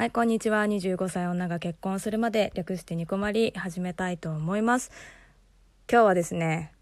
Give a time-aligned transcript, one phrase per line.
[0.00, 0.64] はい、こんにちは。
[0.64, 4.90] 25歳女が結婚するまで略してニコマリ始めたいと思います。
[5.92, 6.72] 今日はですね、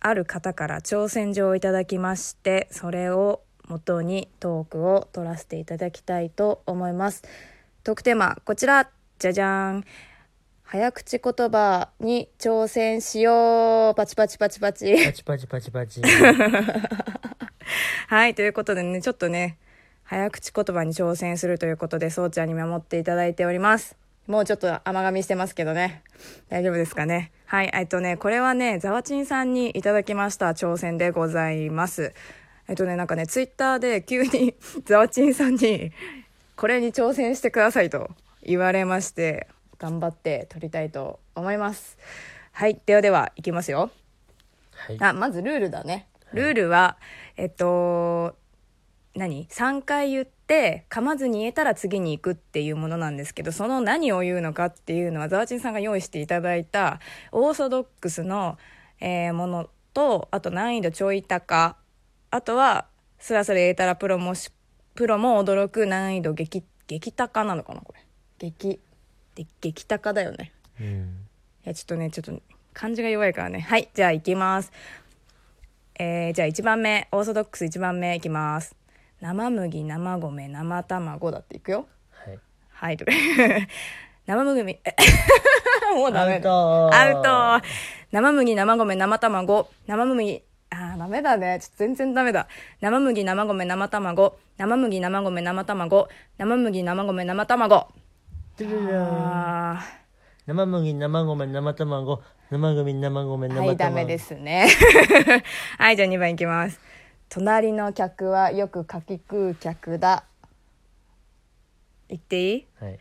[0.00, 7.22] ある方から挑戦状をいただきまして、それを元にトークを取らせていただきたいと思います。
[7.84, 9.84] トークテーマ、こちら、じゃじゃーん。
[10.64, 13.94] 早口言葉に挑戦しよう。
[13.94, 14.96] パチパチパチパチ。
[14.96, 16.02] パチパチパチパチ。
[18.08, 19.58] はい、ということでね、ちょっとね、
[20.04, 23.96] 早口言葉に挑戦するということで、そうちゃんに守っていただいております。
[24.26, 26.02] もうちょっと甘噛みしてますけどね。
[26.48, 27.30] 大丈夫ですかね。
[27.46, 32.14] はい、えっとね、これはね、ザワチンさんにいただきました挑戦でございます。
[32.68, 35.92] えっとね、なんかね、ツイッターで急に ザワチンさんに、
[36.56, 38.10] これに挑戦してくださいと
[38.42, 39.48] 言われまして、
[39.78, 41.98] 頑張って撮りたいと思います。
[42.52, 43.90] はい、ではでは、いきますよ。
[44.72, 44.98] はい。
[45.00, 46.96] あまずルールだねルールは、
[47.36, 48.36] えっと
[49.14, 57.00] 何 ?3 回言って噛まずに言えたら次に行くっていうものなんですけどその何を言うのかっていうのはザワチンさんが用意していただいた
[57.32, 58.58] オーソドックスの、
[59.00, 61.76] えーものとあと難易度ちょい高
[62.30, 62.86] あとは
[63.20, 64.50] スラスラ言えたらプロもし
[64.96, 68.80] プロも驚く難易度激激高なのかなこれ激
[69.36, 71.26] で激高だよねうん。
[71.64, 73.60] いや、ちょっとね、ちょっと漢字が弱いからね。
[73.60, 74.72] はい、じゃあ行きます。
[75.98, 78.76] えー、じゃあ1番目、オーソドックス1番目いきます。
[79.24, 81.86] 生麦、生米、生卵だっていくよ。
[82.10, 82.38] はい。
[82.68, 83.12] はい、とか。
[84.26, 84.60] 生麦、
[85.96, 86.50] もうダメだ。
[86.52, 87.66] アウトアウト
[88.12, 91.58] 生麦、生米、生卵、生麦、あー、ダメだね。
[91.58, 92.48] ちょっと全然ダメだ。
[92.82, 97.76] 生麦、生米、生卵、生麦、生米、生卵、生麦、生米、生卵。
[97.76, 99.78] あー。
[100.46, 103.66] 生麦、生米、生卵、生組、生米、生卵。
[103.68, 104.18] はい、ダメで。
[104.18, 104.68] すね。
[105.78, 106.93] はい、じゃあ2番いきます。
[107.34, 110.22] 隣の客はよくかき食う客だ。
[112.08, 112.66] 言っていい？
[112.78, 112.98] はい。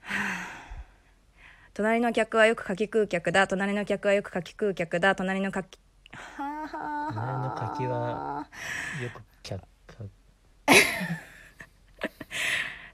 [1.74, 3.46] 隣の客はよくかき食う客だ。
[3.46, 5.14] 隣の客はよくかき食う客だ。
[5.14, 5.78] 隣のかき。
[6.38, 6.62] 隣
[7.42, 8.48] の柿は
[9.02, 10.02] よく却下。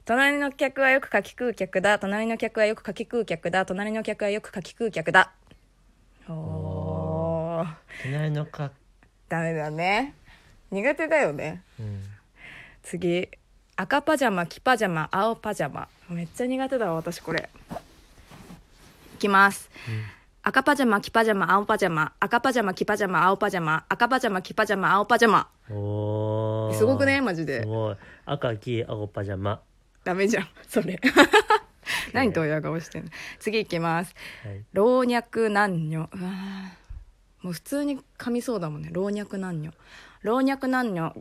[0.03, 1.99] 隣の客はよくかき食う客だ。
[1.99, 3.65] 隣の客はよくかき食う客だ。
[3.65, 5.31] 隣の客はよくかき食う客だ。
[6.27, 7.75] おー。
[8.03, 8.73] 隣のか、
[9.29, 10.15] ダメだね。
[10.71, 11.63] 苦手だよね。
[11.79, 12.01] うん。
[12.83, 13.29] 次
[13.75, 15.87] 赤パジャマ黄パジャマ青パジャマ。
[16.09, 17.49] めっちゃ苦手だわ私これ。
[19.15, 19.69] いきます、
[20.43, 22.13] 赤パジャマ黄パジャマ青パジャマ。
[22.19, 23.85] 赤パジャマ黄パジャマ青パジャマ。
[23.89, 25.49] 赤パジャマ黄パジャマ青パジャマ。
[25.69, 26.77] おー。
[26.77, 27.61] すごくねマジで。
[27.61, 27.97] すごい。
[28.25, 29.61] 赤、黄、青パジャマ。
[30.03, 30.99] ダメじゃんそれ。
[32.13, 33.11] 何と親顔してんの？
[33.39, 34.15] 次いきます。
[34.45, 34.63] はい。
[34.73, 35.97] 老若男女。
[35.99, 36.78] うわー
[37.41, 38.89] もう普通に噛みそうだもんね。
[38.91, 39.71] 老若男女。
[40.21, 41.15] 老若男女。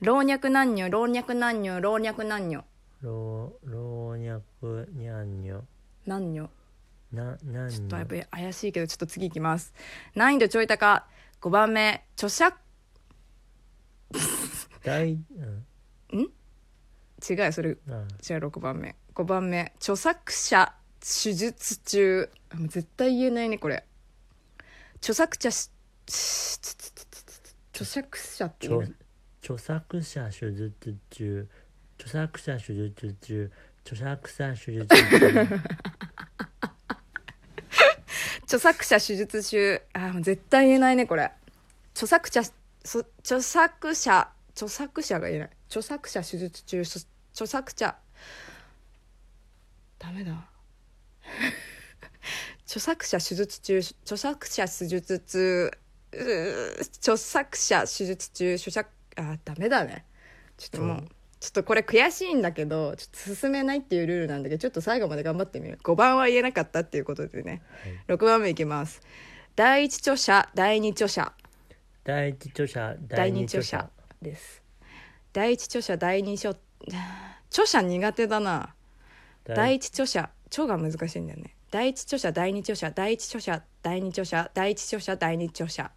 [0.00, 0.88] 老若男女。
[0.88, 1.80] 老若男女。
[1.80, 2.64] 老若男女。
[3.02, 5.64] 老、老若、にゃんにょ。
[6.06, 6.50] 男女。
[7.12, 9.72] な、なんちょっとやっぱにり怪しいけどちょっと次いきます。
[10.14, 11.06] 難易度ちょい高。
[11.40, 12.04] 5番目。
[12.14, 12.52] 著者。
[14.84, 15.18] 大、
[16.12, 16.30] うん。
[17.28, 17.70] 違うよそれ。
[17.70, 18.96] 違うあ6番目。
[19.14, 19.72] 5番目。
[19.76, 22.30] 著作者手術中
[22.68, 23.84] 絶対言えないねこれ。
[24.96, 25.70] 著作者し
[27.72, 28.96] 著作者っていう
[29.42, 31.48] 著著作者手術中。
[31.96, 33.50] 著作者手術中。
[33.84, 35.48] 著作者手術中。
[38.44, 39.80] 著作者手術中。
[39.94, 41.30] あもう絶対言えないねこれ。
[41.92, 42.42] 著作者
[42.84, 45.50] そ著作者著作者が言えない。
[45.68, 47.00] 著作者手術中そ
[47.32, 47.96] 著作者。
[49.98, 50.48] ダメだ
[52.68, 55.70] 著作者手術中著作者手術中
[56.98, 60.04] 著作者手術中著作あダメだね。
[60.58, 61.08] ちょっともううん。
[61.40, 65.78] ちょっとこれ悔しいんだけどちょっと進めないっていうルールなんだけどちょっと最後まで頑張ってみる。
[65.82, 67.62] 5番は言えなかったっていうことでね。
[68.08, 69.00] 6番目いきます。
[69.56, 71.32] 第一著者第二著者。
[72.04, 73.90] 第一著者第第二著者二著者。
[74.20, 74.62] です。
[75.32, 76.54] 第一著者第二著
[77.50, 78.74] 著者苦手だな。
[79.46, 85.90] 第一著者著が難しいんだよね第一著者第二著者第一著者第二著者第一著者第二著者。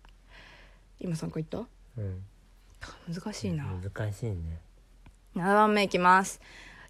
[0.99, 1.65] 今3個言った？
[1.97, 2.23] うん。
[3.07, 4.59] 難しいな、難しいね。
[5.35, 6.41] 7番目いきます。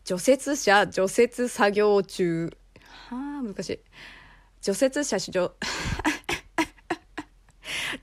[0.04, 2.50] 除雪車除雪作業中。
[3.10, 3.80] はあ難しい。
[4.62, 5.56] 除雪車除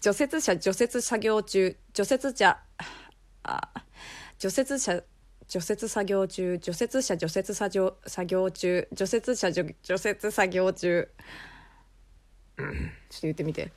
[0.01, 1.77] 除雪車除雪作業中。
[1.93, 2.57] 除雪車
[3.43, 3.69] あ
[4.39, 5.03] 除雪車
[5.49, 11.09] 除雪作業中除雪車除雪作業作業中除雪車除除雪作業中。
[12.59, 13.73] ちょっと言ってみて。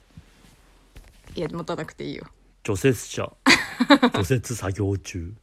[1.33, 2.25] いや持たなくていいよ。
[2.63, 3.31] 除雪車。
[4.13, 5.33] 除雪作業中。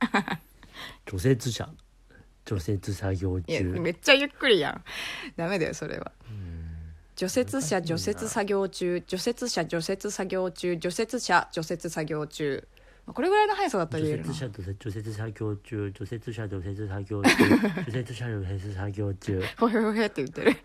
[1.07, 1.73] 除雪車。
[2.45, 3.81] 除雪作業中。
[3.81, 4.85] めっちゃゆっくりやん。
[5.35, 6.13] ダメだよそれは。
[7.17, 12.69] 除雪車除雪作業中除雪車除雪作業中除雪車除雪作業中
[13.13, 14.33] これぐらいの速さだったら言えるな。
[14.33, 17.29] 除雪車除雪作業中除雪車除雪作業中
[17.91, 20.57] 除雪車除雪作業中ほへほへって言ってる。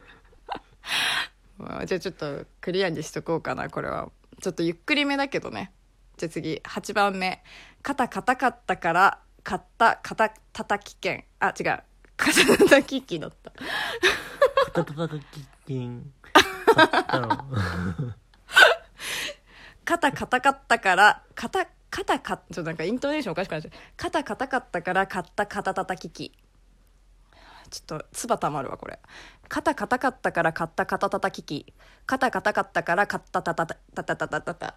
[1.58, 4.10] まあじゃあちょっとクリアにしとこうかなこれは。
[4.42, 5.72] ちょっとゆっくりめだけどね。
[6.18, 7.44] じゃあ次8番目。
[7.82, 11.24] 肩硬かったから買った肩叩き券。
[11.40, 11.84] あ違う。
[12.18, 13.52] 肩叩き機だった。
[14.74, 15.24] 肩たたき
[15.68, 16.12] 金
[16.74, 17.46] 買ったの。
[19.86, 23.72] 肩硬かったから肩肩かちょっとなんかイントネーションおかしくなっちゃう。
[23.96, 26.36] 肩硬かったから買った肩叩き機。
[27.70, 28.98] ちょっと唾たまるわこれ。
[29.48, 31.72] 肩硬かったから買った肩叩き機。
[32.08, 34.76] 肩硬かったから買ったたたたたたたたたた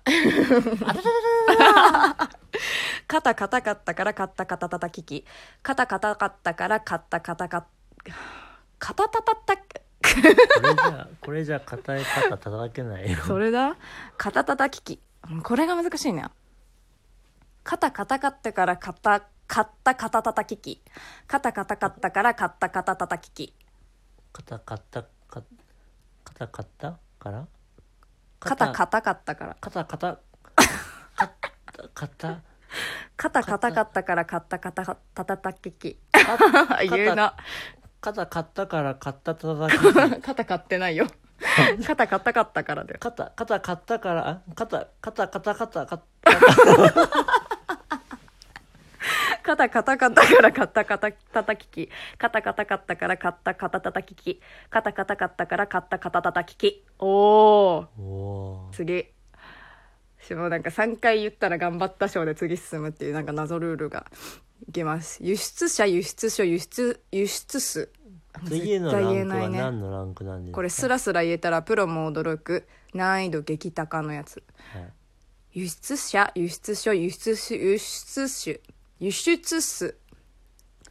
[3.08, 5.24] 肩硬かったから買った肩叩き機
[5.62, 7.66] 肩硬かったから買った肩か
[8.78, 9.70] 肩たたたこ
[10.20, 13.76] れじゃこれじゃ硬い肩叩けないよそれだ
[14.18, 16.30] 肩叩き機うんこれが難しいな
[17.66, 20.82] 肩硬かったから買った買ったき機
[21.26, 23.54] 肩硬かったから買った肩叩き機
[24.32, 25.42] 肩買ったか
[26.24, 27.48] 肩買ったから
[28.38, 30.18] 肩硬かったから肩肩
[31.92, 32.38] 肩
[33.16, 37.34] 肩硬かったから買った肩叩き機肩言うな
[38.00, 41.08] 肩買ったから買った叩き肩買ってないよ
[41.84, 46.02] 肩硬かったからだよ肩肩買ったからあ肩肩肩肩肩
[49.46, 51.88] 肩硬かったから買った肩叩き機
[52.18, 57.06] 肩硬かったから買った肩叩き機肩硬かったから買った肩叩き機お
[57.96, 59.06] お次。
[60.20, 64.06] しもうなんか3回言ったら頑張った賞で次進むっていうなんか謎ルールが。
[64.68, 65.22] いけます。
[65.22, 67.90] 輸出者輸出所輸出輸出数。
[68.48, 70.56] 次のランクは何のランクなんですか？
[70.56, 72.66] これスラスラ言えたらプロも驚く。
[72.94, 74.42] 難易度激高のやつ。
[74.72, 74.92] はい。
[75.52, 78.60] 輸出者輸出所輸出種輸出種
[78.98, 79.94] 輸出数。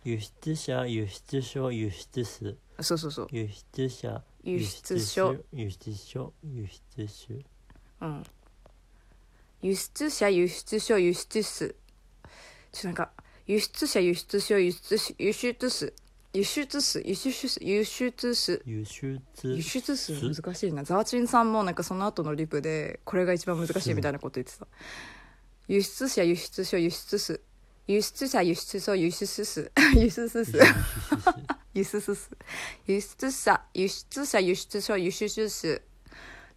[0.04, 2.56] 輸出者輸出所輸出数。
[2.80, 3.28] そうそうそう。
[3.32, 5.36] 輸出者輸出所。
[5.52, 7.40] 輸出所輸出種
[8.02, 8.24] うん。
[9.64, 11.76] 輸出者輸出所輸出数。
[12.72, 13.12] ちょっとなんか
[13.48, 15.94] 輸出者輸出所輸出し輸出数。
[16.36, 18.62] 輸出数輸出数輸出数。
[18.68, 20.14] 輸出輸出数。
[20.14, 20.84] 難しいな。
[20.84, 24.68] ザワチンさんもなんかその後のリプでこれが一番難しいみたいなこと言ってた。
[25.68, 27.42] 輸出者輸出所輸出数
[27.88, 30.44] 輸出者輸出所輸出数輸出数
[31.74, 32.30] 輸出数
[32.88, 35.82] 輸出者輸出者輸出所輸出数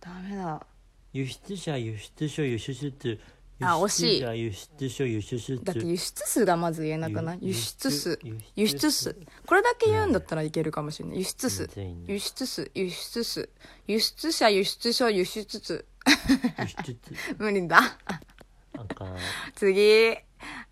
[0.00, 0.66] ダメだ
[1.12, 3.18] 輸出者輸出所輸出数
[3.60, 11.68] あ惜しい輸出者輸出所輸出数だって輸出数がまず言えなくない輸輸出数輸輸出数これだけ言うんだったらいけるかもしれない輸出数
[12.06, 13.50] 輸出数輸出数
[13.86, 15.84] 輸出者輸出所輸出数
[16.58, 17.00] 輸出
[17.36, 17.98] 無理だ
[19.56, 20.16] 次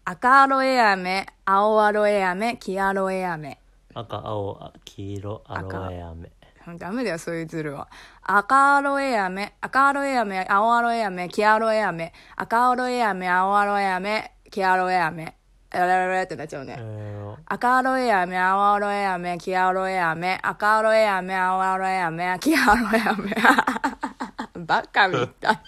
[0.08, 3.58] 赤アロエ飴青アロエ飴黄アロエ飴。
[3.92, 6.30] 赤青あ黄色アロエ飴。
[6.78, 7.88] ダメだよそういうズルは。
[8.22, 12.12] 赤アロエ飴赤アロエ飴青アロエ飴黄アロエ飴。
[12.36, 15.34] 赤アロエ飴青アロエ飴黄アロエ飴。
[15.74, 17.34] えらららってなっちゃうね、えー。
[17.46, 23.34] 赤アロエ飴、青アロエ飴、黄アロエ飴、赤アロエ飴、青アロエ飴、黄アロエ飴。
[24.64, 25.58] バカみたい。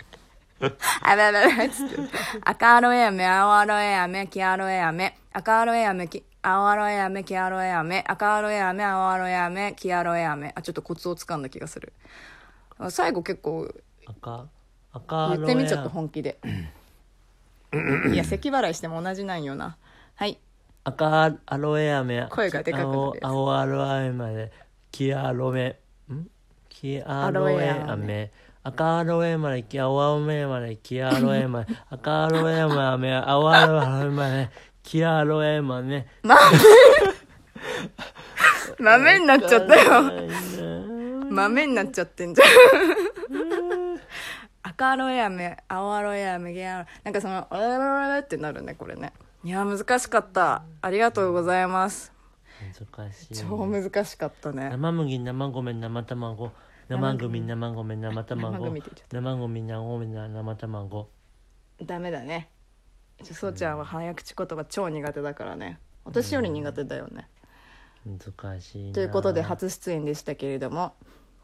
[1.03, 1.97] あらららつって。
[2.45, 10.53] 赤アロエ飴、青アロエ飴、黄アロエ飴、赤アロエ飴、き青アロエ飴、黄アロエ飴、赤アロエ飴、青アロエ飴、黄アロエ飴。
[10.55, 11.93] あ、ちょっとコツをつかんだ気がする。
[12.79, 13.73] あ最後結構
[14.07, 14.47] 赤
[14.93, 16.38] 赤言ってみちゃった本気で。
[18.12, 19.77] いや、咳払いしても同じなんよな。
[20.15, 20.38] はい。
[20.85, 24.53] 赤アロエ飴声がでかくなる青青アロエ飴まで
[24.91, 25.79] 黄アロメ
[26.11, 26.27] ん？
[26.71, 28.33] 黄アロエアロエ飴
[28.69, 34.51] 赤アロエまで黄青アロエまで黄アロエまで赤アロエまで青アロエまで
[34.83, 36.07] 黄アロエまで。
[38.79, 39.19] 豆。
[39.19, 40.03] になっちゃったよ。
[41.31, 42.49] 豆になっちゃってんじゃん。
[44.63, 49.15] 赤アロエ飴青アロエ飴ゲアロなんかその「あららら」ってなるねこれね。
[49.45, 50.63] いや難しかった。
[50.83, 52.13] ありがとうございます。
[52.97, 53.35] 難しい。
[53.35, 54.69] 超難しかったね。
[54.71, 56.53] 生麦生米生卵
[56.88, 61.09] 生組生米生生卵組って言っちゃっ生米生米生卵。
[61.85, 62.49] ダメだね。
[63.23, 65.78] ちょそうちゃんは早口言葉超苦手だからね。
[66.04, 67.28] 私より苦手だよね、
[68.07, 68.95] 難しいな。
[68.95, 70.95] ということで初出演でしたけれども。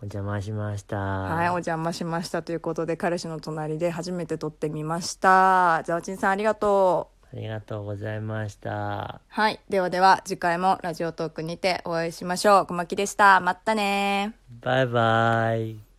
[0.00, 0.96] お邪魔しました。
[0.96, 2.42] はいお邪魔しました。
[2.42, 5.82] ということで彼氏の隣で初めて撮ってみました。
[5.84, 9.20] ザワチンさんありがとうありがとうございました。
[9.26, 9.58] はい。
[9.68, 12.66] ではでは、次回もラジオトークにてお会いしましょう。
[12.66, 13.40] 小牧でした。
[13.40, 15.93] またねバイバイ。